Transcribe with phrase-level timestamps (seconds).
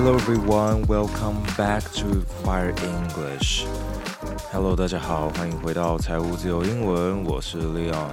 [0.00, 3.66] Hello everyone, welcome back to Fire English.
[4.52, 8.06] Hello，大家好，欢迎回到财务自由英文，我是 Leon。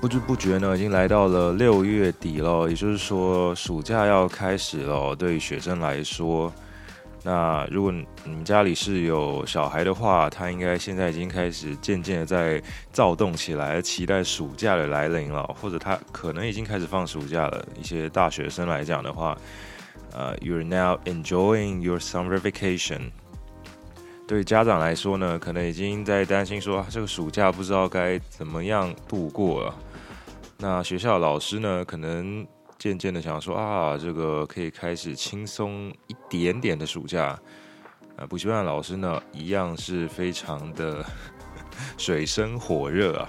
[0.00, 5.12] 不知不觉呢，已经来到了六月底了，也就是说暑假要开始了。
[5.16, 6.52] 对于学生来说，
[7.24, 17.66] 那如果你们家里是有小孩的话，他应该现在已经开始渐渐的在躁动起来，期待暑假的来临了，或者他可能已经开始放暑假了。
[17.76, 19.36] 一些大学生来讲的话，
[20.12, 23.10] 呃，You're now enjoying your summer vacation。
[24.26, 29.74] 对家长来说呢，可能已经在担心说这个暑假不知道该怎么样度过了。
[30.56, 32.46] 那学校老师呢，可能
[32.78, 37.38] 渐渐的想说啊，这个可以开始轻松一点点的暑假。
[38.16, 41.04] 啊，补习班的老师呢，一样是非常的
[41.96, 43.28] 水深火热啊。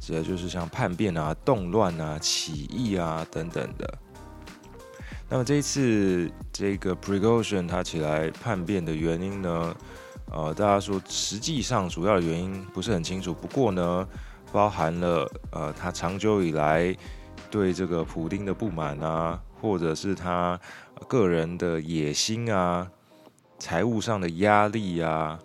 [0.00, 3.98] 指的就是像叛变啊、动乱啊、起义啊等等的。
[5.28, 9.76] 那么这一次这个 precaution 它起来叛变的原因呢？
[10.34, 13.32] 呃，大家说实际上主要的原因不是很清楚。
[13.32, 14.06] 不过呢，
[14.52, 16.94] 包含了呃他长久以来
[17.50, 20.58] 对这个普丁的不满啊，或者是他
[21.06, 22.86] 个人的野心啊。
[23.56, 25.38] 财务上的压力啊，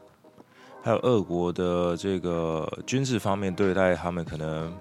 [0.83, 4.73] 还有俄国的这个军事方面对待他们，可能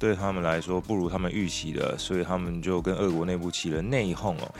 [0.00, 4.52] 对他们来说不如他们预期的，所以他们就跟俄国内部起了内讧哦。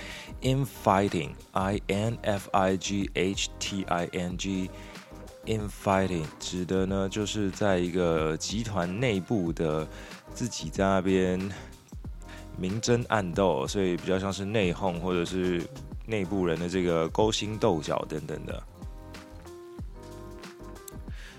[0.43, 9.89] Infighting，I N F I G H T I N G，infighting 指的呢就是在一个集团内部的
[10.33, 11.41] 自己在那边
[12.57, 15.61] 明争暗斗，所以比较像是内讧或者是。
[16.07, 18.61] 内部人的这个勾心斗角等等的。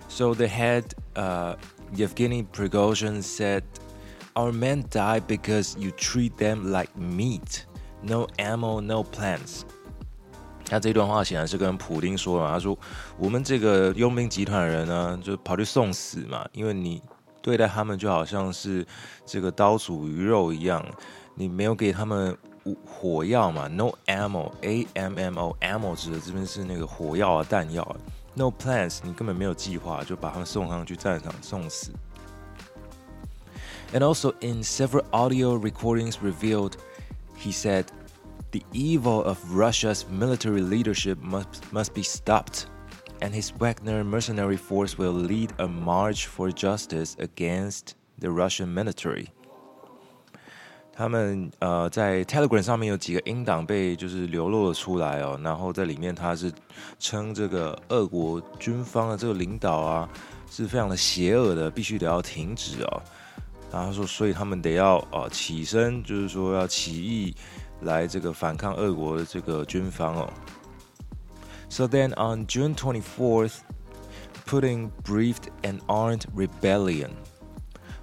[0.08, 1.58] So the head, uh,
[1.94, 3.64] Yevgeny Prigozhin said,
[4.34, 7.62] "Our men die because you treat them like meat,
[8.02, 9.62] no ammo, no plans."
[10.66, 12.52] 他这段话显然是跟普丁说的嘛。
[12.52, 12.78] 他说
[13.20, 17.02] ：“我们这个佣兵集团的人呢，就跑去送死嘛，因为你
[17.42, 18.86] 对待他们就好像是
[19.26, 20.86] 这个刀俎鱼肉一样，
[21.36, 22.38] 你没有给他们。”
[22.86, 27.98] 火药嘛，no ammo，A M M O，ammo 指的这边是那个火药啊，弹药啊。
[28.36, 31.92] No plans，你根本没有计划，就把他们送上去战场送死。
[33.93, 36.77] And also in several audio recordings revealed,
[37.37, 37.87] he said,
[38.53, 42.67] the evil of Russia's military leadership must must be stopped,
[43.21, 49.27] and his Wagner mercenary force will lead a march for justice against the Russian military.
[50.95, 56.51] 他们呃在 Telegram 上面有几个音档被就是流露了出来哦，然后在里面他是
[56.99, 60.09] 称这个俄国军方的这个领导啊
[60.51, 63.03] 是非常的邪恶的，必须得要停止哦。
[63.72, 67.34] 然后说，所以他们得要呃起身，就是说要起义
[67.82, 70.34] 来这个反抗俄国的这个军方哦。
[71.70, 73.60] So then on June 24th,
[74.46, 77.12] Putin briefed an armed rebellion.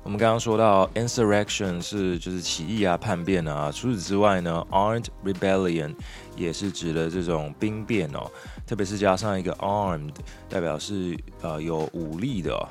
[0.02, 3.70] 我们刚刚说到，insurrection 是就是起义啊、叛变啊。
[3.70, 5.94] 除此之外呢，armed rebellion
[6.34, 8.30] 也是指的这种兵变哦，
[8.66, 10.14] 特别是加上一个 armed，
[10.48, 12.68] 代表是呃有武力的。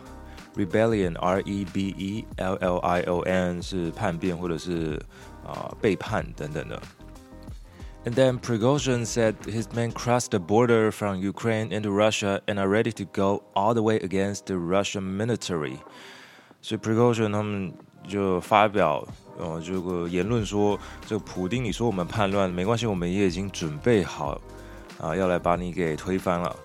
[0.57, 5.01] rebellion，r e b e l l i o n 是叛变或者是
[5.45, 6.81] 啊、呃、背叛等等的。
[8.05, 12.69] And then Prigozhin said his men crossed the border from Ukraine into Russia and are
[12.69, 15.77] ready to go all the way against the Russian military.
[16.61, 17.73] 所以 Prigozhin 他们
[18.09, 19.07] 就发表
[19.39, 24.41] 呃这个言论说，这个普丁你说我们叛乱没关系，我们也已经准备好
[24.99, 26.57] 啊要来把你给推翻了。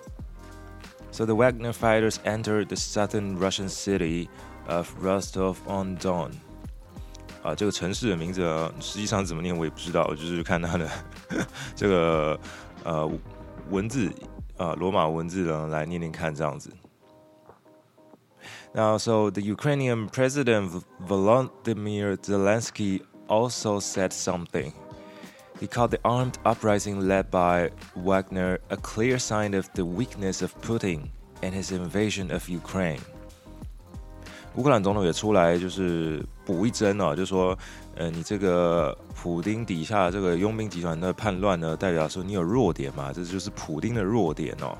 [1.12, 4.28] So the Wagner fighters entered the southern Russian city
[4.68, 6.32] of Rostov-on-Don.
[7.42, 8.42] 啊，这个城市的名字
[8.80, 10.90] 实际上怎么念我也不知道，我就是看它的
[11.74, 12.38] 这个
[12.84, 13.10] 呃
[13.70, 14.12] 文字
[14.56, 16.70] 啊罗马文字呢来念念看这样子。
[18.74, 24.72] Now, so the Ukrainian President Volodymyr Zelensky also said something.
[25.62, 30.54] He called the armed uprising led by Wagner a clear sign of the weakness of
[30.62, 31.10] Putin
[31.42, 33.00] and his invasion of Ukraine.
[34.54, 37.56] 乌克兰总统也出来，就是补一针哦，就说，
[37.96, 44.76] 呃，你这个普丁底下这个佣兵集团的叛乱呢，代表说你有弱点嘛，这就是普丁的弱点哦。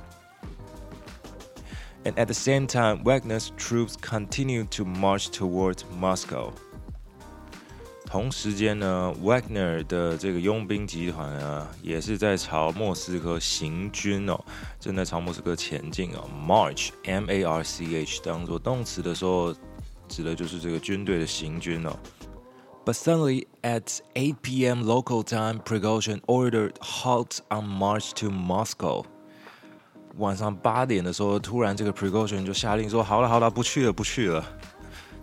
[2.04, 6.52] And at the same time, Wagner's troops continue to march towards Moscow.
[8.13, 14.39] 同时间呢，Wagner 的这个佣兵集团啊，也是在朝莫斯科行军哦，
[14.79, 16.29] 正在朝莫斯科前进哦。
[16.47, 19.51] March，M-A-R-C-H，当做动词的时候，
[20.07, 21.97] 指的就是这个军队的行军哦。
[22.85, 24.83] But suddenly at 8 p.m.
[24.83, 29.05] local time, Prigozhin ordered halt on march to Moscow.
[30.17, 34.45] 晚上八点的时候，突然这个 Prigozhin 就下令说：“好了好了，不去了不去了。”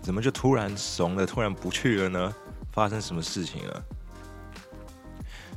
[0.03, 2.35] 怎么就突然怂了，突然不去了呢？
[2.72, 3.84] 发生什么事情了？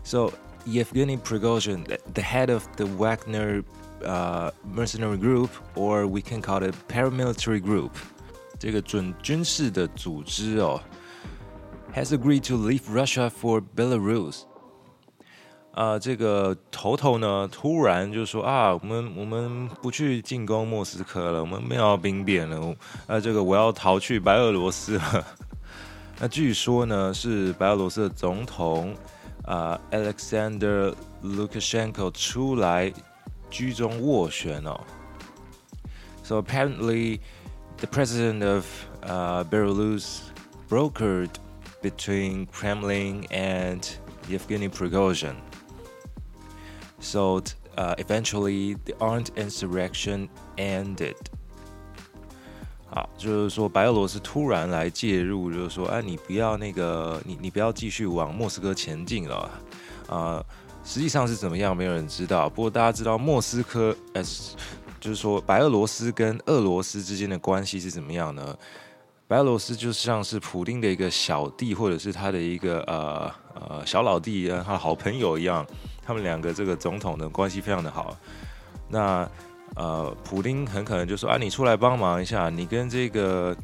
[0.04, 0.32] So
[0.66, 1.84] Yevgeny Prigozhin,
[2.14, 3.62] the head of the Wagner
[4.04, 7.90] uh, mercenary group, or we can call it paramilitary group，
[8.58, 10.80] 这个准军事的组织哦，
[11.94, 14.42] has agreed to leave Russia for Belarus。
[15.72, 22.74] 啊，这个头头呢，突然就说啊，我们我们不去进攻莫斯科了，我们没有兵变了，
[23.06, 25.24] 啊，这个我要逃去白俄罗斯了。
[26.20, 28.96] 那据说呢，是白俄罗斯的总统
[29.44, 32.92] 啊、呃、，Alexander Lukashenko 出来
[33.50, 34.80] 居中斡旋哦。
[36.24, 37.20] So apparently,
[37.78, 40.20] the president of、uh, Belarus
[40.68, 41.30] brokered
[41.80, 43.80] between Kremlin and
[44.28, 45.36] Yevgeny Prigozhin.
[47.00, 47.42] So,
[47.76, 50.28] uh, eventually, the armed insurrection
[50.58, 51.14] ended.
[52.93, 59.49] 啊，就是说白俄罗斯突然来介入，就是说，哎，你不要那个，你你不要继续往莫斯科前进了，
[60.07, 60.43] 啊，
[60.83, 62.47] 实际上是怎么样，没有人知道。
[62.47, 64.23] 不过大家知道莫斯科，呃，
[64.99, 68.55] 就是说白俄罗斯跟俄罗斯之间的关系是怎么样呢？
[69.27, 75.65] 白俄罗斯就像是普丁的一个小弟，或者是他的一个呃呃小老弟，他的好朋友一样，
[76.05, 78.15] 他们两个这个总统的关系非常的好。
[78.87, 79.27] 那
[79.75, 83.55] 呃，普丁很可能就说啊，你出来帮忙一下，你跟这个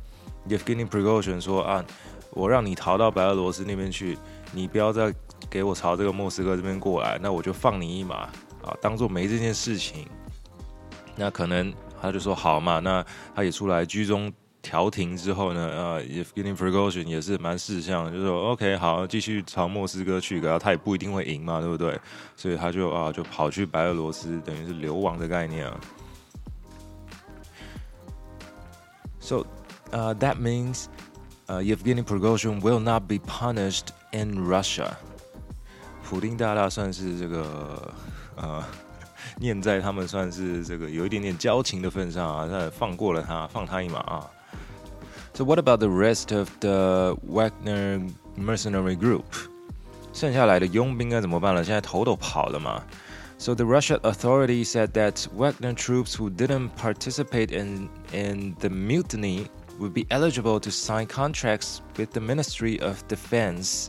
[0.47, 1.85] Yevgeny Prigozhin 说啊，
[2.31, 4.17] 我让你逃到白俄罗斯那边去，
[4.51, 5.13] 你不要再
[5.49, 8.15] 给我朝这个莫斯科这边过来，那我就放你一马
[8.63, 10.07] 啊，当做没这件事情。
[11.15, 21.99] 那可能他就说好嘛，那他也出来居中调停之后呢，呃，Yevgeny Prigozhin 也是蛮识相，就说 OK 好，继续朝莫斯科去，然后他也不一定会赢嘛，对不对？
[22.35, 25.79] 所以他就啊，就跑去白俄罗斯，等于是流亡的概念啊。
[29.28, 29.46] So,
[29.92, 30.88] uh, that means,
[31.48, 34.96] uh, Yevgeny Prigozhin will not be punished in Russia.
[36.02, 37.92] 普丁大大算是这个，
[38.36, 38.62] 呃，
[39.38, 44.30] 念在他们算是这个有一点点交情的份上啊，那放过了他，放他一马啊。
[45.32, 48.08] So what about the rest of the Wagner
[48.38, 49.24] mercenary group?
[50.12, 51.64] 剩下来的佣兵该怎么办了？
[51.64, 52.82] 现在头都跑了嘛。
[53.38, 59.48] So the Russian authority said that Wagner troops who didn't participate in in the mutiny
[59.78, 63.88] would be eligible to sign contracts with the Ministry of Defense。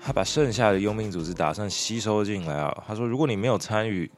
[0.00, 2.84] 他把剩下的佣兵组织打算吸收进来啊。
[2.86, 4.10] 他说，如果你没有参与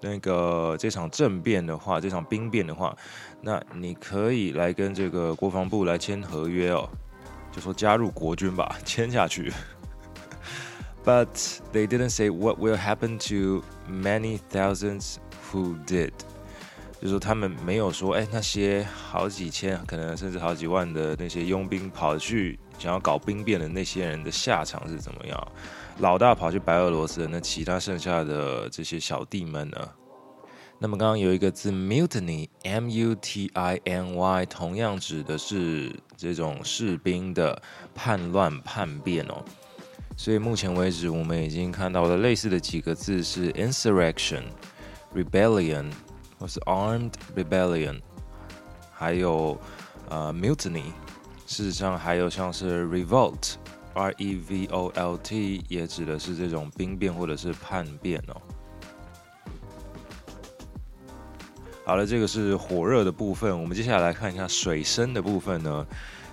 [0.00, 2.96] 那个这场政变的话，这场兵变的话，
[3.40, 6.88] 那你可以来跟这个国防部来签合约哦，
[7.50, 9.52] 就说加入国军吧，签下去。
[11.05, 15.17] But they didn't say what will happen to many thousands
[15.51, 16.13] who did。
[17.01, 25.47] 就是说他们没有说，哎，那些好几千，可能甚至好几万的那些佣兵跑去想要搞兵变的那些人的下场是怎么样？
[25.99, 29.77] 老大跑去白俄罗斯，那其他剩下的这些小弟们呢？
[30.79, 37.61] 那么刚刚有一个字 mutiny，M-U-T-I-N-Y，同样指的是这种士兵的
[37.93, 39.43] 叛乱叛变哦。
[40.15, 44.43] 所以目前为止，我们已经看到了类似的几个字是 insurrection、
[45.13, 45.91] rebellion
[46.39, 47.99] 或是 armed rebellion，
[48.93, 49.59] 还有
[50.09, 50.93] 呃 mutiny。
[51.45, 53.55] 事实上，还有像是 revolt、
[53.93, 58.41] r e v o l t，也指的是这种兵变或者是叛变哦。
[61.85, 63.61] 好了，这个是火热的部分。
[63.61, 65.85] 我们接下来来看一下水深的部分呢。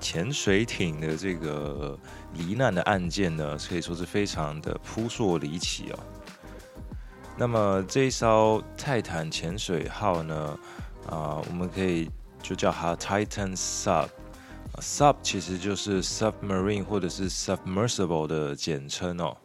[0.00, 1.98] 潜水艇的这个
[2.34, 5.98] 罹难的案件呢，可以说是非常的扑朔离奇哦。
[7.36, 10.58] 那么这一艘泰坦潜水号呢，
[11.08, 12.10] 啊，我们可以
[12.42, 14.08] 就叫它 Titan Sub。
[14.78, 19.36] Sub 其实就是 submarine 或者是 submersible 的简称哦。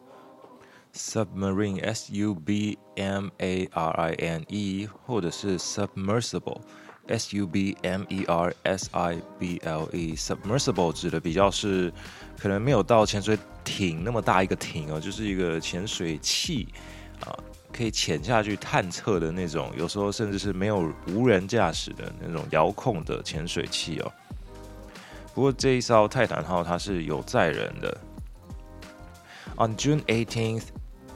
[0.93, 6.61] Submarine S U B M A R I N E 或者是 submersible。
[7.07, 11.91] S U B M E R S I B L E，submersible 指的比较是
[12.37, 16.67] 可能没有到潜水艇那么大一个艇哦，就是一个潜水器
[17.21, 17.31] 啊，
[17.71, 24.11] 可以潜下去探测的那种，有时候甚至是没有无人驾驶的那种遥控的潜水器哦。
[25.33, 27.97] 不过这一艘泰坦号它是有载人的。
[29.57, 30.63] On June 18th,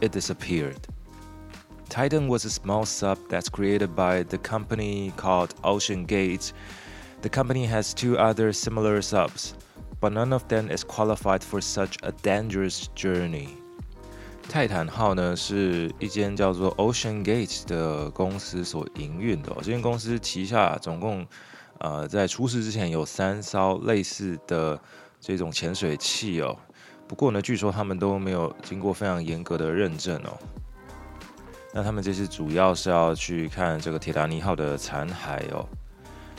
[0.01, 0.77] it disappeared.
[1.88, 6.52] Titan was a small sub that's created by the company called Ocean Gate.
[7.22, 9.54] The company has two other similar subs,
[10.00, 13.48] but none of them is qualified for such a dangerous journey.
[14.48, 19.56] 泰坦号呢是一间叫做 Ocean Gate 的公司所营运的哦。
[19.58, 21.26] 这间公司旗下总共
[21.78, 24.78] 呃在出事之前有三艘类似的
[25.20, 26.56] 这种潜水器哦。
[27.06, 30.36] 不过呢，据说他们都没有经过非常严格的认证哦。
[31.71, 35.67] 那他们这次主要是要去看这个铁达尼号的残骸哦。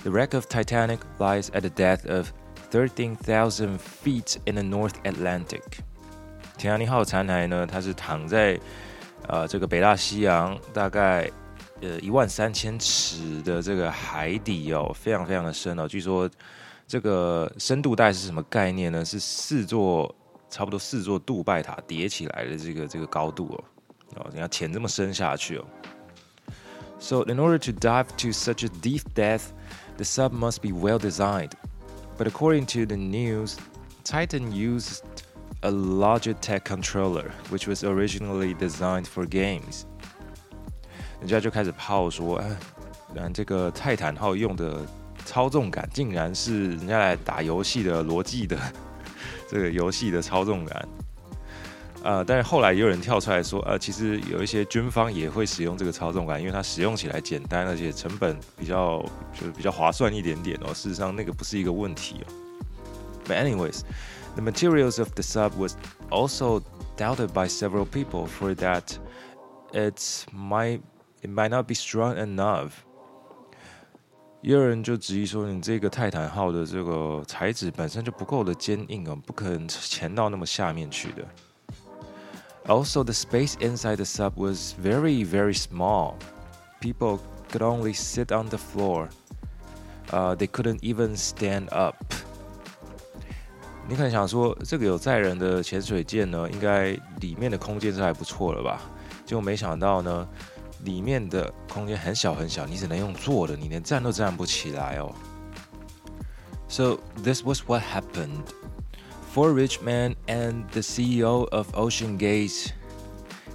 [0.02, 2.30] The wreck of Titanic lies at a depth of
[2.70, 5.62] 13,000 feet in the North Atlantic。
[6.56, 8.58] 铁达尼号残骸呢，它是躺在
[9.28, 11.30] 呃这个北大西洋大概
[11.80, 15.86] 呃一万三千尺的这个海底哦，非常非常的深哦。
[15.86, 16.28] 据说
[16.86, 19.04] 这个深度带是什么概念呢？
[19.04, 20.12] 是四座
[20.48, 23.64] 差不多四座杜拜塔叠起来的这个这个高度哦。
[24.15, 25.65] 哦，你要潜这么深下去哦。
[26.99, 29.51] So in order to dive to such a deep depth,
[29.97, 31.51] the sub must be well designed.
[32.17, 33.57] But according to the news,
[34.03, 35.01] Titan used
[35.61, 39.83] a Logitech controller, which was originally designed for games.
[41.19, 42.55] 人家就开始炮说，哎，
[43.13, 44.85] 原来这个泰坦号用的
[45.25, 48.57] 操纵杆竟然是人家来打游戏的逻辑的
[49.49, 50.87] 这个游戏的操纵杆。
[52.02, 59.04] 呃，但是后来也有人跳出来说，呃，其实有一些军方也会使用这个操纵杆，因为它使用起来简单，而且成本比较
[59.34, 60.72] 就是比较划算一点点哦。
[60.72, 62.32] 事实上，那个不是一个问题哦。
[63.26, 63.82] But anyways,
[64.34, 65.76] the materials of the sub was
[66.08, 66.62] also
[66.96, 68.96] doubted by several people for that
[69.72, 70.80] it's might
[71.20, 72.70] it might not be strong enough。
[74.40, 81.22] 也有人就质疑说，你这个泰坦号的这个材质本身就不够的坚硬哦，不可能潜到那么下面去的。
[82.67, 86.15] Also, the space inside the sub was very, very small.
[86.81, 87.19] People
[87.51, 89.09] could only sit on the floor.
[90.11, 91.95] Uh, they couldn't even stand up.
[93.87, 98.81] 你可能想说，这个有载人的潜水舰呢，应该里面的空间是还不错了吧？
[99.25, 100.27] 结果没想到呢，
[100.83, 105.13] 里面的空间很小很小，你只能用坐的，你连站都站不起来哦。
[106.67, 108.45] So this was what happened.
[109.31, 112.73] Four rich men and the CEO of Ocean Gate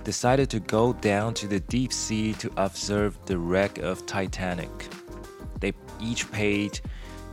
[0.04, 4.70] decided to go down to the deep sea to observe the wreck of Titanic.
[5.58, 6.80] They each paid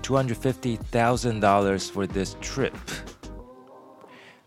[0.01, 2.73] $250,000 for this trip.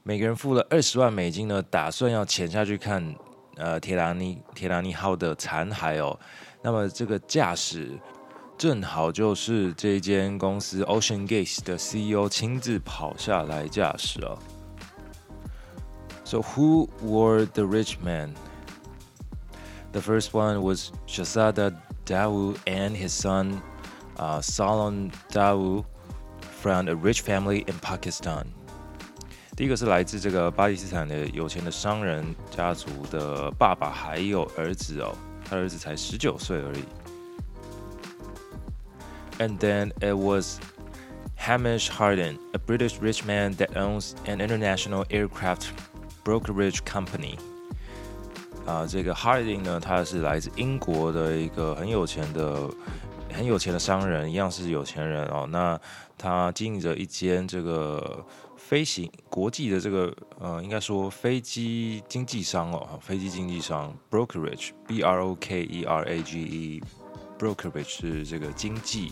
[0.02, 3.14] 每个人付了二十万美金呢，打算要潜下去看
[3.56, 6.18] 呃铁达尼铁达尼号的残骸哦。
[6.62, 7.98] 那么这个驾驶。
[8.57, 14.37] 正好就是这间公司 Ocean Gate 的 CEO 亲自跑下来驾驶哦。
[16.23, 18.29] So who were the rich men?
[19.91, 23.61] The first one was Shahzada Dawu and his son,
[24.17, 25.83] uh, Salon Dawu,
[26.61, 28.45] from a rich family in Pakistan.
[29.55, 35.13] 第一个是来自这个巴基斯坦的有钱的商人家族的爸爸，还有儿子哦，
[35.49, 36.83] 他儿子才十九岁而已。
[39.38, 40.58] And then it was
[41.36, 45.68] Hamish Harding, a British rich man that owns an international aircraft
[46.24, 47.38] brokerage company.
[48.66, 52.70] 啊，这个 Harding 呢，他是来自英国的一个很有钱的、
[53.32, 55.46] 很有钱的商人，一样是有钱人哦。
[55.50, 55.80] 那
[56.18, 58.24] 他经营着一间这个。
[58.70, 66.80] 飞行国际的这个呃，应该说飞机经纪商哦，飞机经纪商 brokerage，b r o k e r a g
[67.39, 69.11] Brokerage 是这个经济。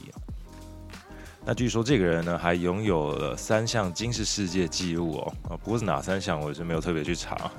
[1.46, 7.52] 那据说这个人呢，还拥有了三项金氏世界纪录哦，啊，不过是哪三项，我是没有特别去查。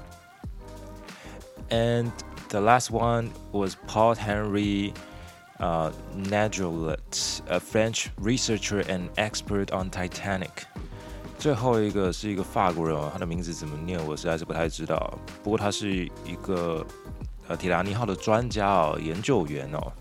[1.68, 2.10] And
[2.48, 4.92] the last one was Paul Henry
[5.58, 10.50] 呃 Nargeolet，a French researcher and expert on Titanic。
[11.38, 14.02] 最后一个是一个法国人哦，他的名字怎么念？
[14.06, 15.18] 我实在是不太知道。
[15.42, 16.86] 不过他是一个
[17.48, 19.92] 呃铁达尼号的专家哦，研究员哦。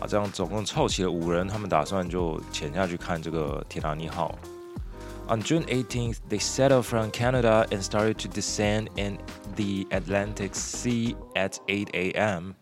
[0.00, 4.34] 啊，这样总共凑齐了五人，他们打算就潜下去看这个铁达尼号。
[5.28, 9.18] On June 18th, they set off from Canada and started to descend in
[9.56, 12.54] the Atlantic Sea at 8 a.m.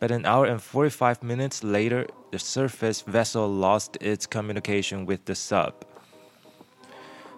[0.00, 5.34] But an hour and 45 minutes later, the surface vessel lost its communication with the
[5.34, 5.74] sub.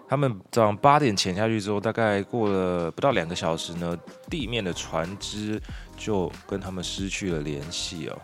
[0.09, 3.95] 他们早上八点潜下去之后，大概过了不到两个小时呢，
[4.29, 5.61] 地面的船只
[5.95, 8.17] 就跟他们失去了联系哦。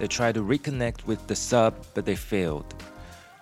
[0.00, 2.74] They tried to reconnect with the sub, but they failed.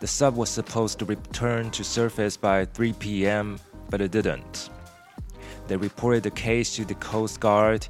[0.00, 3.60] The sub was supposed to return to surface by 3 p.m.,
[3.90, 4.68] but it didn't.
[5.68, 7.86] They reported the case to the Coast Guard,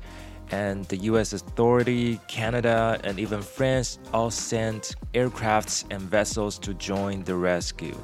[0.50, 1.32] and the U.S.
[1.32, 7.96] authority, Canada, and even France all sent aircrafts and vessels to join the rescue.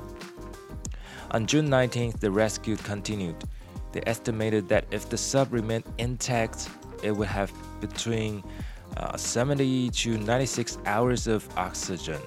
[1.33, 3.37] On June 19th, the rescue continued.
[3.93, 6.71] They estimated that if the sub remained intact,
[7.03, 8.43] it would have between
[8.97, 12.19] uh, 70 to 96 hours of oxygen.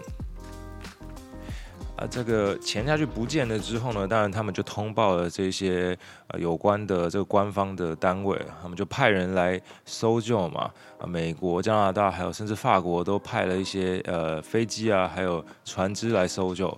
[1.98, 10.70] 啊，这个潜下去不见了之后呢，当然他们就通报了这些呃有关的这个官方的单位，他们就派人来搜救嘛。
[11.00, 16.78] 啊，美国、加拿大还有甚至法国都派了一些呃飞机啊，还有船只来搜救。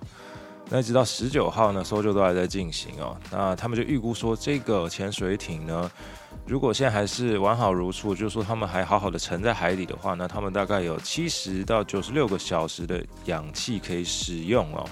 [0.70, 3.18] 那直到十九号呢，搜救都还在进行哦。
[3.30, 5.92] 那他们就预估说，这个潜水艇呢，
[6.50, 14.84] 如果现在还是完好如初，就是说他们还好好的沉在海底的话，那他们大概有七十到九十六个小时的氧气可以使用哦。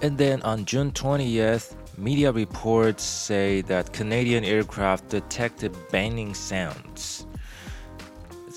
[0.00, 1.66] And then on June 20th,
[1.96, 7.20] media reports say that Canadian aircraft detected banging sounds.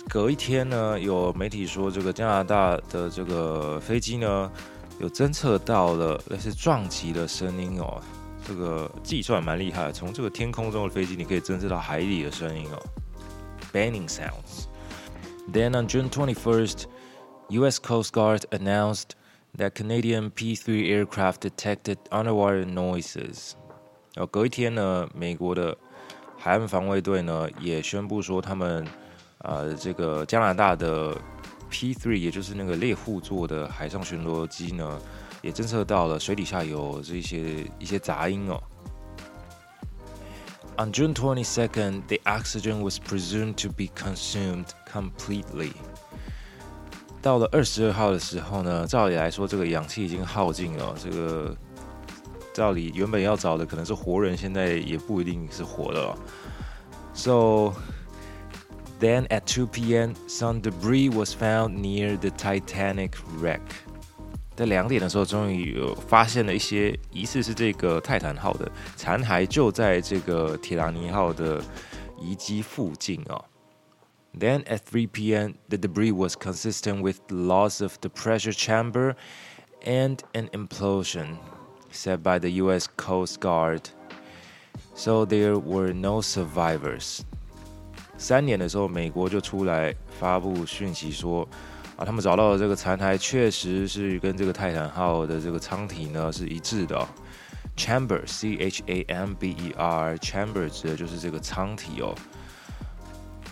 [0.09, 4.51] 隔一天呢，有媒体说，这个加拿大的这个飞机呢。
[4.99, 7.99] 有侦测到了类似撞击的声音哦，
[8.47, 9.91] 这个计算蛮厉害。
[9.91, 12.81] 从这个天空中的飞机，你可以侦测到海底的声音哦
[13.71, 14.65] ，banging sounds。
[15.51, 16.85] Then on June 21st,
[17.49, 17.79] U.S.
[17.79, 19.11] Coast Guard announced
[19.57, 23.53] that Canadian P-3 aircraft detected underwater noises。
[24.13, 25.77] 然后隔一天呢，美国的
[26.37, 28.87] 海岸防卫队呢也宣布说，他们
[29.39, 31.17] 呃这个加拿大的。
[31.71, 35.01] P3，也就是那个猎户座的海上巡逻机呢，
[35.42, 38.62] 也侦测到了水底下有这些一些杂音哦。
[40.76, 45.72] On June 22nd, the oxygen was presumed to be consumed completely.
[47.20, 50.94] 到了二十二号的时候呢，照理来说，这个氧气已经耗尽了。
[50.96, 51.56] 这个
[52.54, 56.18] 照理原本要找的可能是活人，现在也不一定是活的了。
[57.12, 57.74] So
[59.00, 63.62] Then at 2 p.m., some debris was found near the Titanic wreck.
[64.55, 71.61] 在两点的时候，终于有发现了一些疑似是这个泰坦号的残骸，就在这个铁达尼号的
[72.19, 73.43] 遗迹附近哦。
[74.37, 79.15] Then at 3 p.m., the debris was consistent with loss of the pressure chamber
[79.83, 81.37] and an implosion,
[81.91, 82.87] said by the U.S.
[82.97, 83.89] Coast Guard.
[84.95, 87.21] So there were no survivors.
[88.17, 91.47] 三点的时候，美国就出来发布讯息说，
[91.95, 97.07] 啊，他们找到的这个残骸确实是跟这个泰坦号的这个舱体呢是一致的哦。
[97.75, 102.13] Chamber，C H A M B E R，chamber 指的就是这个舱体哦。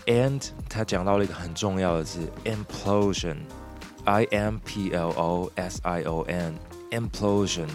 [0.06, 7.68] And 他讲到了一个很重要的字，implosion，I M P L O S I O N，implosion。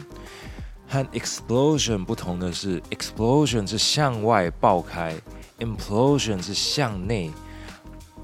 [0.90, 5.16] 和 explosion 不同的是，explosion 是向外爆开。
[5.60, 7.30] Implosion 是向内，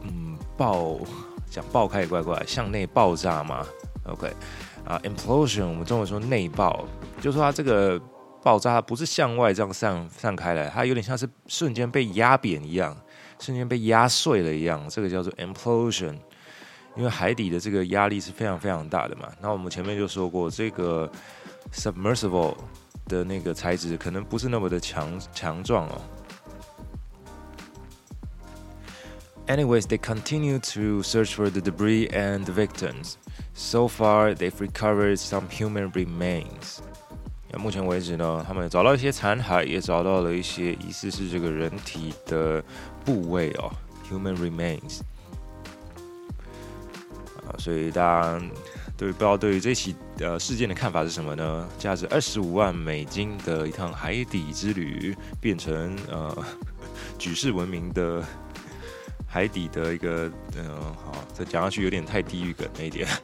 [0.03, 0.97] 嗯，爆
[1.53, 3.63] 讲爆开也怪怪，向内爆炸嘛。
[4.05, 4.27] OK，
[4.83, 6.83] 啊，implosion，我们中文说内爆，
[7.21, 8.01] 就是说它这个
[8.41, 12.97] 爆炸它不是向外这样散散开来，它有点像是瞬间被压扁一样，
[13.39, 16.17] 瞬间被压碎了一样，这个叫做 implosion。
[16.95, 19.27] 因为海底的这个压力是非常非常大的嘛。
[19.41, 21.09] 那我们前面就说过，这个
[21.71, 22.55] submersible
[23.07, 26.01] 的那个材质可能不是那么的强强壮哦。
[29.46, 33.16] Anyways, they continue to search for the debris and the victims.
[33.54, 36.80] So far, they've recovered some human remains.
[37.50, 42.62] 那目前为止呢，他们找到一些残骸，也找到了一些疑似是这个人体的
[43.06, 43.72] 部位哦，
[44.11, 45.00] human remains。
[47.46, 48.38] 啊，所以大家
[48.98, 51.66] 对不知道对于这起呃事件的看法是什么呢？
[51.78, 56.37] 价值二十五万美金的一趟海底之旅，变成呃
[57.18, 58.22] 举世闻名的。
[59.33, 63.07] 海底的一个，嗯，好，这讲下去有点太地狱梗那一点。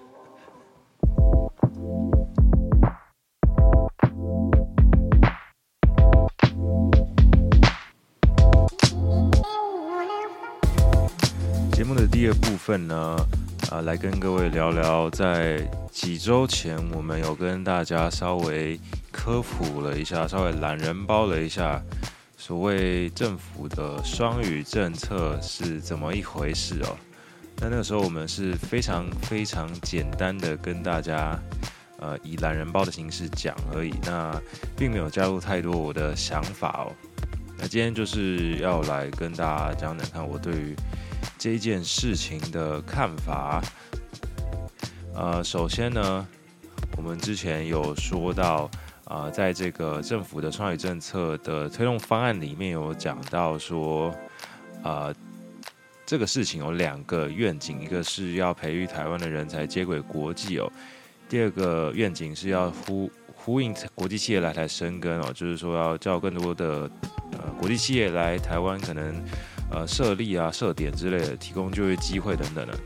[11.73, 12.95] 节目的第二部分呢，
[13.69, 18.79] 啊、呃，来跟各位聊聊，在几周前我们有跟大家稍微
[19.11, 21.79] 科普了一下，稍微懒人包了一下。
[22.49, 26.97] 所谓政府的双语政策是怎么一回事哦？
[27.57, 31.39] 那那个时候我们是非常非常简单的跟大家，
[31.99, 34.35] 呃，以懒人包的形式讲而已，那
[34.75, 36.91] 并没有加入太多我的想法哦。
[37.55, 40.75] 那今天就是要来跟大家讲讲看我对于
[41.37, 43.61] 这件事情的看法。
[45.13, 46.27] 呃，首先呢，
[46.97, 48.67] 我们之前有说到。
[49.09, 54.09] 啊、在这个政府的双语政策的推动方案里面有讲到说，
[54.83, 55.15] 啊、呃，
[56.05, 60.71] 这个事情有两个愿景，一个是要培育台湾的人才接轨国际哦，
[61.27, 66.87] 第二个愿景是要呼呼应国际企业来台生根哦，就是说要叫更多的
[67.31, 69.25] 呃国际企业来台湾，可能
[69.71, 72.77] 呃设立啊设点之类的，提供就业机会等等的。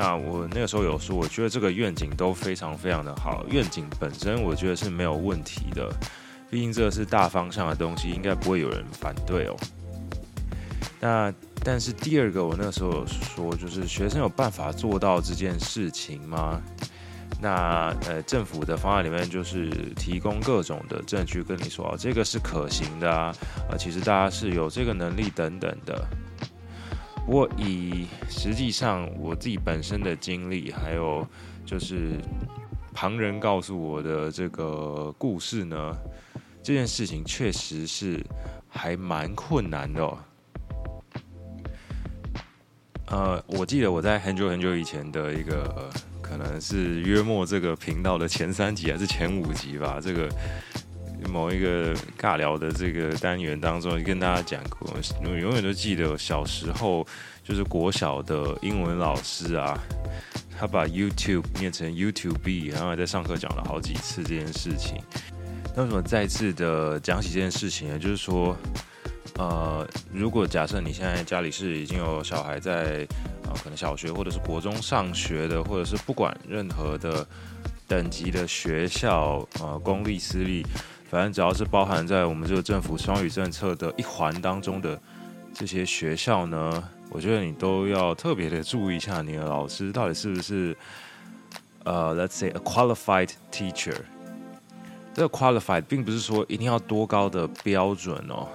[0.00, 3.44] 那我那个时候有说，我觉得这个愿景都非常非常的好。
[3.50, 5.92] 愿景本身我觉得是没有问题的，
[6.48, 9.56] 毕竟这是大方向的东西，应该不会有人反对哦。
[11.00, 11.34] 那
[11.64, 16.62] 但是第二个，我那个时候有说，就是学生有办法做到这件事情吗？
[17.40, 23.34] 那呃，政府的方案里面就是提供各种的证据跟你说，哦，这个是可行的啊，
[23.68, 26.06] 啊，其实大家是有这个能力等等的。
[27.28, 31.28] 不过，以实际上我自己本身的经历，还有
[31.62, 32.12] 就是
[32.94, 35.94] 旁人告诉我的这个故事呢，
[36.62, 38.24] 这件事情确实是
[38.66, 40.18] 还蛮困难的。
[43.08, 45.90] 呃，我记得我在很久很久以前的一个，
[46.22, 50.30] 可能是约莫这个频道的前三集还是前五集吧，这个。
[51.28, 54.90] 某一个尬聊的这个单元当中，跟大家讲过，
[55.22, 57.06] 我永远都记得小时候
[57.44, 59.78] 就是国小的英文老师啊，
[60.58, 64.96] 他把 YouTube 念成 YouTube，然后还在上课讲了好几次这件事情。
[65.76, 67.98] 那为什么再次的讲起这件事情呢？
[67.98, 68.56] 就是说，
[69.36, 73.06] 呃，如果假设你现在家里是已经有小孩在
[73.44, 77.26] 啊、呃，可能小学或者是国中上学的，或者是不管任何的
[77.86, 80.66] 等级的学校，呃，公立私立。
[81.10, 85.00] 反正只要是包含在我们这个政府双语政策的一环当中的
[85.54, 90.76] 这些学校呢，我觉得你都要特别的注意一下你的老师到底是不是
[91.84, 93.96] 呃，let's say a qualified teacher。
[95.14, 98.46] 这个 qualified 并不是说一定要多高的标准哦，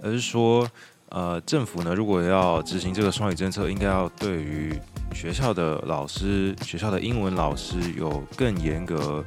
[0.00, 0.70] 而是说
[1.08, 4.78] 呃，政府呢如果要执行这个双语政策，应该要对于
[5.12, 9.24] 学校的老师、学校的英文老师有更严格、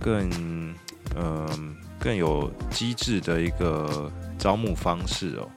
[0.00, 0.74] 更。
[1.16, 5.48] 嗯，更有机制的一个招募方式哦。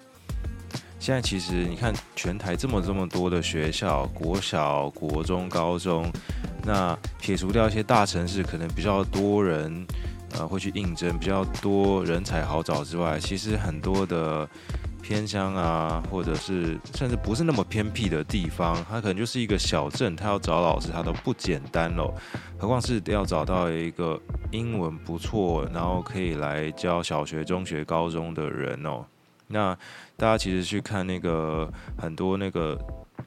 [0.99, 6.11] 现在其实你看，全台这么这么多的学校，国小、国中、高中，
[6.63, 9.85] 那撇除掉一些大城市，可能比较多人
[10.33, 14.47] 呃会去应征，比较多人才好找之外，其实很多的。
[15.01, 22.13] 偏乡啊，或者是甚至不是那么偏僻的地方，它可能就是一个小镇，他要找老师，他都不简单喽。
[22.57, 24.19] 何况是要找到一个
[24.51, 29.05] 英文不错，然后可以来教小学、中学、高中的人哦。
[29.47, 29.73] 那
[30.17, 32.77] 大家其实去看那个很多那个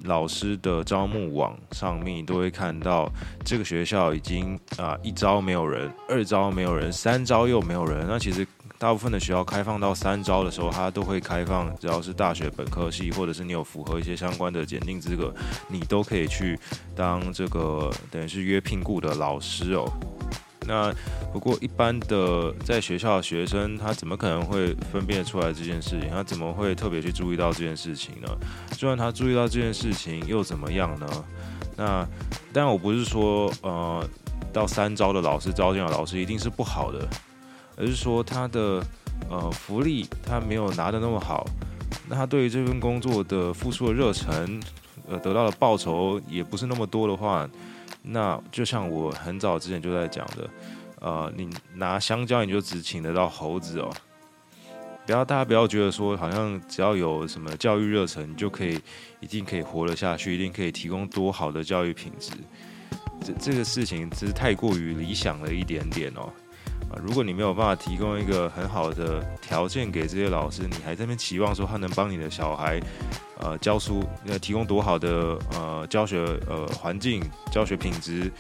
[0.05, 3.11] 老师的招募网上面，都会看到
[3.45, 8.07] 这个学校已经啊一招没有人，二招没有人，三招又没有人。
[8.07, 8.47] 那其实。
[8.81, 15.35] 大部分的学校开放到三招的时候，它都会开放，只要是大学本科系，或者是你有符合一些相关的检定资格，
[15.69, 16.59] 你都可以去
[16.97, 19.85] 当这个等于是约聘雇的老师哦。
[20.67, 20.91] 那
[21.31, 26.09] 不过一般的在学校的学生，他怎么可能会分辨出来这件事情？
[26.09, 28.29] 他怎么会特别去注意到这件事情呢？
[28.71, 31.07] 就算他注意到这件事情，又怎么样呢？
[31.77, 32.09] 那
[32.51, 34.09] 但我不是说呃，
[34.55, 37.07] 到三招的老师招进来老师一定是不好的，
[37.81, 38.85] 而是说他的
[39.31, 41.47] 呃福利他没有拿得那么好，
[42.09, 44.61] 那他对于这份工作的付出的热忱，
[45.09, 47.49] 呃得到的报酬也不是那么多的话。
[48.03, 50.51] 那就像我很早之前就在讲的，
[51.01, 53.91] 呃，你拿香蕉你就只请得到猴子哦，
[55.05, 58.81] 不要大家不要觉得说好像只要有什么教育热忱，你就可以
[59.21, 62.33] 一定可以活得下去，一定可以提供多好的教育品质，
[63.23, 66.33] 这这个事情只是太过于理想了一点点哦。
[66.91, 72.81] 啊，如果你没有办法提供一个很好的条件给这些老师，你还在那边期望说他能帮你的小孩，
[73.39, 77.23] 呃，教书，呃，提供多好的呃教学呃环境、
[77.53, 78.31] 教学品质，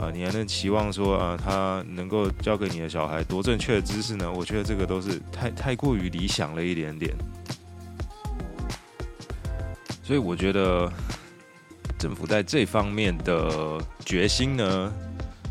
[0.00, 4.32] 啊，你还能期望说啊，他能够教给你的小孩多正确的知识呢？
[4.32, 7.14] 我觉得这个都是太太过于理想了一点点。
[10.02, 10.90] 所以我觉得
[11.98, 14.90] 政府在这方面的决心呢，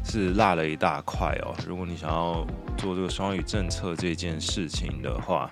[0.09, 1.53] 是落了一大块哦。
[1.67, 2.45] 如果你想要
[2.77, 5.51] 做这个双语政策这件事情的话，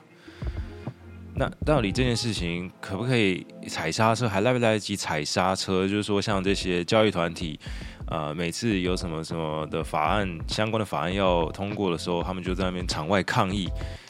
[1.36, 4.28] 那到底这件事情可不可以踩刹车？
[4.28, 5.86] 还来不来得及踩刹车？
[5.86, 7.60] 就是说，像这些教育团体，
[8.08, 13.66] 呃，每次有什么什么的法案相关的法案要通过的时候，他们就在那边场外抗议。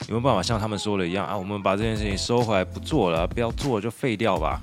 [0.08, 1.36] 有没有办法像他们说的一样啊？
[1.36, 4.62] 我们把这件事情收回来，不做了，不要做就废掉吧？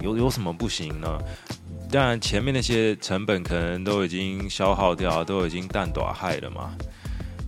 [0.00, 1.18] 有有什么不行呢？
[1.90, 6.74] 当然，前面那些成本可能都已经消耗掉，都已经淡短害了嘛。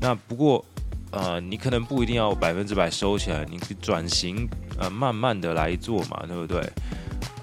[0.01, 0.65] 那不过，
[1.11, 6.63] 呃，你可能不一定要百分之百收起来，你可以转型，呃，慢慢的来做嘛，对不对？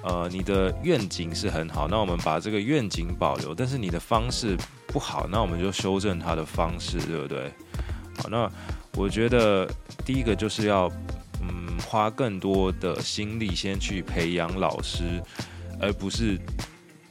[0.02, 4.56] 呃，你的愿景是很好，那我们把这个愿景保留，但是你的方式
[4.88, 7.52] 不好，那我们就修正它的方式，对不对？
[8.18, 8.50] 好，那
[8.96, 9.70] 我觉得
[10.06, 10.90] 第一个就是要，
[11.42, 15.22] 嗯，花更多的心力先去培养老师，
[15.82, 16.40] 而不是。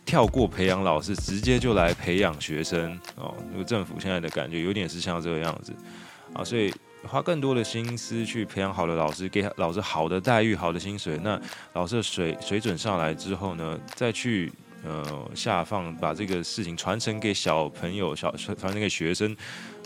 [0.05, 3.35] 跳过培养老师，直接就来培养学生哦。
[3.51, 5.73] 那个政府现在的感觉有点是像这个样子
[6.35, 11.19] 啊，所以花更多的心思去培养好的老师，给老师好的待遇、好的薪水。
[11.23, 11.41] 那
[11.73, 14.53] 老师的水水准上来之后呢，再去
[14.85, 19.35] 呃下放，把这个事情传承给小朋友、小传传承给学生，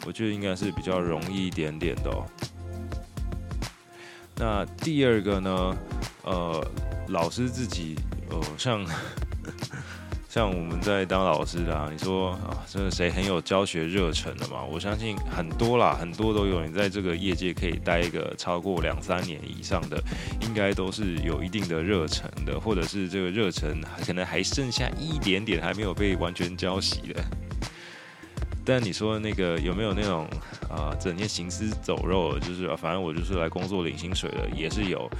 [0.06, 2.26] 我觉得应该是比较容易一点点的哦。
[4.36, 5.76] 那第二个呢，
[6.24, 6.70] 呃，
[7.08, 7.96] 老师自己
[8.30, 8.84] 呃像。
[10.36, 14.62] 像我们在当老师的啊，你说啊，这个谁很有教学热忱的嘛？
[14.70, 16.62] 我相信很多啦，很多都有。
[16.62, 19.98] 你在这个业界可以待一个超过两三年以上的，
[20.42, 27.24] 应该都是有一定的热忱的，或者是这个热忱可能还剩下一点点，还没有被完全浇熄的。
[28.62, 30.28] 但你说那个有没有那种
[30.68, 35.10] 啊、整天行尸走肉，就是、反正我就是来工作领薪水的，也是有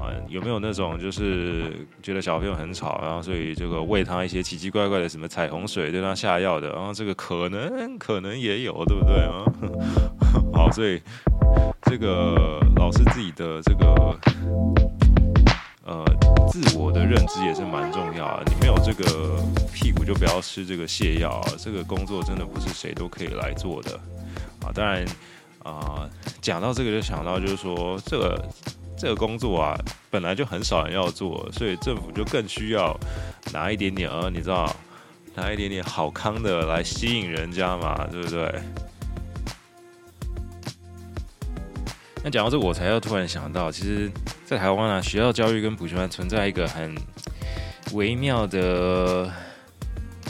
[0.00, 0.12] 啊。
[0.28, 9.44] 有没有那种就是觉得小朋友很吵，然后所以这个喂他一些奇奇怪怪的什么彩虹水，对他下药的，然后这个可能可能也有，对不对啊？
[10.52, 11.00] 好，所以
[11.82, 14.18] 这个老师自己的这个。
[15.88, 16.04] 呃，
[16.48, 18.42] 自我的认知也是蛮重要啊。
[18.44, 19.40] 你没有这个
[19.72, 21.52] 屁股，就不要吃这个泻药啊。
[21.56, 23.92] 这个工作真的不是谁都可以来做的
[24.62, 24.72] 啊。
[24.74, 25.06] 当然
[25.62, 28.36] 啊，讲到这个就想到，就是说这个
[28.98, 29.78] 这个工作啊，
[30.10, 32.98] 本来就很少人要做，所以政府就更需要
[33.52, 34.74] 拿一点点呃，你知道，
[35.34, 38.54] 拿一点点好康的来吸引人家嘛，对不对？
[42.24, 44.10] 那讲到这，我才要突然想到，其实，
[44.44, 46.92] 在台湾啊，学校教育跟补习班存在一个很
[47.92, 49.30] 微妙的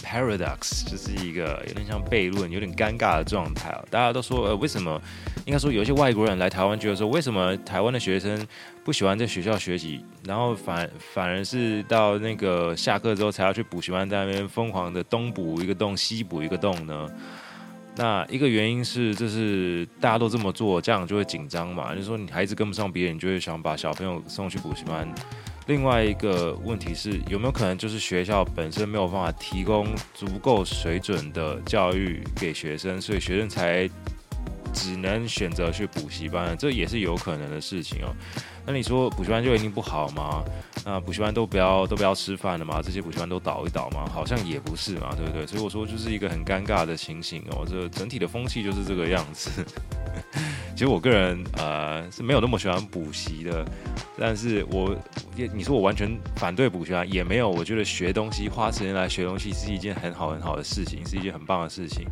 [0.07, 3.85] paradox，就是一个有点像悖论、有点尴尬的状态啊。
[3.91, 5.01] 大家都说，呃，为什么？
[5.45, 8.47] 应该说，有一些外国人来台湾，觉得说，为什么台湾的学生
[8.85, 17.09] 不喜欢在学校学习，然后反反而是到那个下课之后才要去补习班，在那边疯狂的东补一个洞，西补一个洞呢？
[17.99, 21.95] 那一个原因是，就是大家都这么做，家长就会紧张嘛。
[21.95, 25.09] 就是说，你孩子跟不上别人，你就会想把小朋友送去补习班。
[25.67, 33.89] 另外一个问题是，有没有可能就是学校本身没有办法提供足够水准的教育给学生，所以学生才
[34.73, 36.57] 只能选择去补习班？
[36.57, 38.15] 这也是有可能的事情哦。
[38.65, 40.45] 那你说补习班就一定不好吗？
[40.85, 42.81] 那补习班都不要都不要吃饭了吗？
[42.81, 44.09] 这些补习班都倒一倒吗？
[44.13, 45.45] 好像也不是嘛，对不对？
[45.47, 47.67] 所以我说就是一个很尴尬的情形哦。
[47.69, 49.65] 这整体的风气就是这个样子。
[50.77, 53.65] 其实我个人呃是没有那么喜欢补习的，
[54.19, 54.95] 但是我
[55.35, 57.49] 也你说我完全反对补习啊，也没有。
[57.49, 62.07] 我觉得学东西，花时间来学东西是一件很好很好的事情，是一件很棒的事情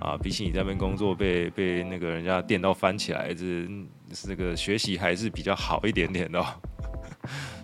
[0.00, 0.18] 啊。
[0.20, 3.44] 比起你在那边工作被被那个人家电到翻起来，这
[4.12, 6.44] 是那个学习还是比较好一点点的。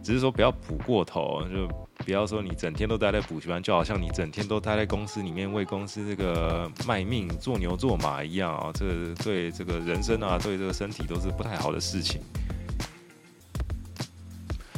[0.05, 1.69] 只是说不要补过头，就
[2.07, 8.71] 不要说你整天都待在补习班，就好像你整天都待在公司里面为公司这个卖命做牛做马一样啊！
[8.73, 12.21] 这对这个人生啊，对这个身体都是不太好的事情。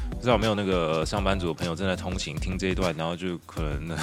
[0.08, 3.94] 不知道有没有那个上班族的朋友正在通勤听这一段，然后就可能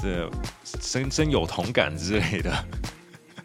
[0.00, 0.28] 这
[0.64, 2.52] 深深有同感之类的。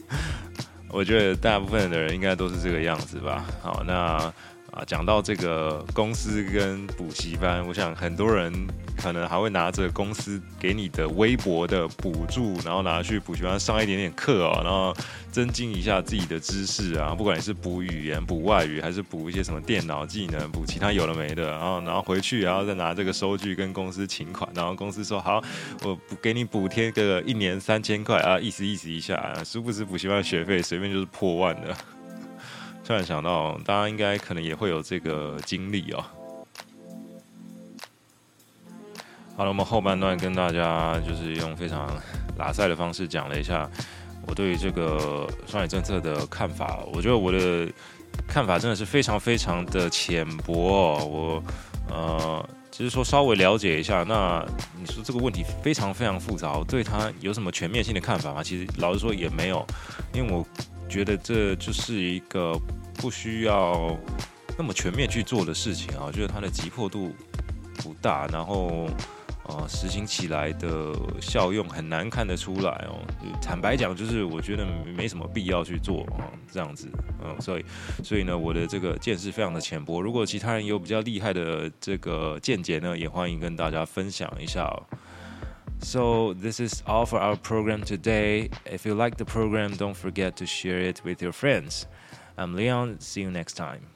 [0.89, 3.45] 我觉得大部分的人应该都是这个样子吧。
[3.61, 4.33] 好，那。
[4.75, 8.53] 啊，讲到这个公司跟补习班，我想很多人
[8.97, 14.93] 可能还会拿着公司给你的微薄的补助，然后拿去补习班上一点点课哦，然后
[15.31, 17.15] 增进一下自己的知识啊。
[17.15, 25.41] 不管你是补语言、补外语，还是补一些什么电脑技能、补其他有的没的，然后然后回去，然后再拿这个收据跟公司请款，然后公司说好，
[25.83, 31.73] 我给你补贴个一年三千块啊，意思意思一下，啊，殊不知补习班学费随便就是破万的。
[32.85, 36.05] 突然想到，大家应该可能也会有这个经历哦。
[39.35, 41.89] 好了，我们后半段跟大家就是用非常
[42.37, 43.67] 拉塞的方式讲了一下
[44.27, 46.85] 我对于这个双语政策的看法。
[46.93, 47.67] 我觉得我的
[48.27, 51.03] 看法真的是非常非常的浅薄。
[51.05, 51.43] 我
[51.89, 54.03] 呃，只是说稍微了解一下。
[54.03, 54.45] 那
[54.79, 58.43] 你说这个问题非常非常复杂，我对它有什么全面性的看法吗？
[58.43, 59.65] 其实老实说也没有，
[60.13, 60.45] 因为我。
[60.89, 62.59] 觉得这就是一个
[62.95, 63.97] 不需要
[64.57, 67.13] 那么全面去做的事情啊，我觉得它的急迫度
[67.77, 68.87] 不大，然后
[69.47, 72.97] 呃，实行起来的效用很难看得出来哦。
[73.41, 74.65] 坦白讲，就是我觉得
[74.97, 76.87] 没什么必要去做啊，这样子，
[77.23, 77.65] 嗯，所以
[78.03, 80.01] 所以呢，我的这个见识非常的浅薄。
[80.01, 84.81] 如果其他人有比较厉害的这个见解呢，也欢迎跟大家分享一下哦。
[85.79, 88.49] So this is all for our program today.
[88.65, 91.87] If you like the program, don't forget to share it with your friends.
[92.37, 92.99] I'm Leon.
[92.99, 93.94] See you next time.